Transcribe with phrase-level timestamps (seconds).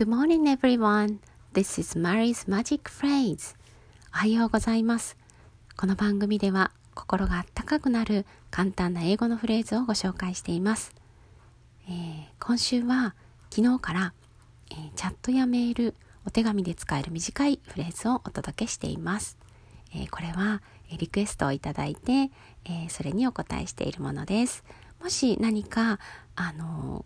[0.00, 1.18] Good morning everyone.
[1.52, 3.54] This is Mary's Magic Phrase.
[4.14, 5.14] おはようございます。
[5.76, 10.94] この番組では心があったかくなる簡単な英語のフレーズをご紹介しています。
[11.86, 13.14] えー、今週は
[13.50, 14.14] 昨日から、
[14.70, 15.94] えー、チャットやメール、
[16.24, 19.36] お手紙で使える短いフレーズをお届けしています。
[19.94, 20.62] えー、これは
[20.98, 22.30] リクエストをいただいて、
[22.64, 24.64] えそれにお答えしているものです。
[25.02, 25.98] もし何か、
[26.36, 27.04] あの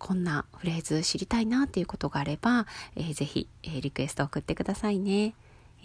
[0.00, 2.66] こんなフレーズ知りたいなっていうことがあれば、
[2.96, 5.34] えー、ぜひ、えー、リクエスト送ってくださいね。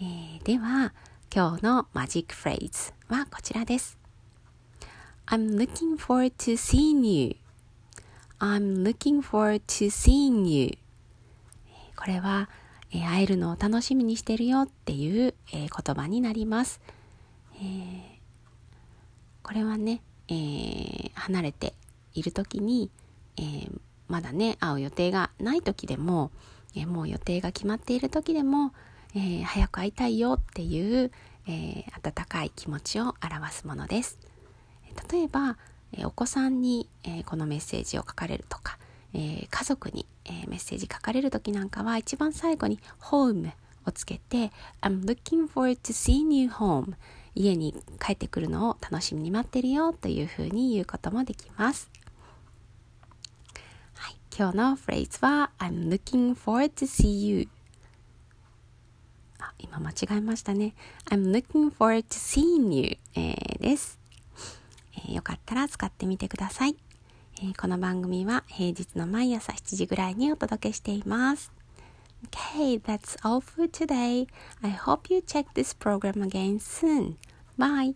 [0.00, 0.94] えー、では、
[1.32, 3.98] 今日のマジックフレーズはこちらです。
[5.26, 7.36] I'm looking forward to seeing you.
[8.38, 10.78] I'm looking forward to seeing you.
[11.94, 12.48] これは、
[12.92, 16.80] えー、会えるのを楽しみにしてるよっていう、えー、言葉になります。
[17.56, 18.00] えー、
[19.42, 21.74] これはね、え、離れて
[22.14, 22.90] いる時に、
[23.36, 26.30] えー、まだね、会う予定がない時でも、
[26.74, 28.72] えー、もう予定が決まっている時でも、
[29.14, 31.10] えー、早く会いたいよっていう、
[31.48, 34.18] え、温かい気持ちを表すものです。
[35.10, 35.56] 例えば、
[35.92, 38.78] えお子さんに、えこのメッセージを書かれるとか、
[39.14, 43.52] え家族に、えメッセージ書かれる時なんかは一番最後に home
[43.86, 44.50] をつけて
[44.82, 46.94] I'm looking forward to seeing you home
[47.34, 51.90] 家に帰ってくるのを楽しみに待ってるよというふうに言うこともできます。
[54.38, 57.48] 今日のフレーズは I'm looking forward to see you
[59.38, 60.74] あ、今間違えましたね。
[61.10, 63.98] I'm looking forward to seeing you、えー、です、
[64.94, 66.76] えー、よかったら使ってみてください、
[67.38, 71.50] えー、この番組は平日の毎朝7時ぐらいにお届けしています。
[72.30, 74.26] Okay, that's all for today.
[74.62, 77.16] I hope you check this program again soon.
[77.56, 77.94] Bye.